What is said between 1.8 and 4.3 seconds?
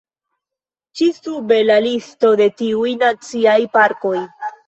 listo de tiuj naciaj parkoj.